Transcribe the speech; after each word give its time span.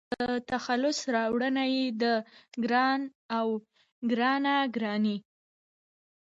د 0.11 0.15
تخلص 0.51 0.97
راوړنه 1.15 1.63
يې 1.75 1.85
د 2.01 2.03
--ګران--او 2.05 3.49
--ګرانه 4.07 4.55
ګراني 4.75 5.17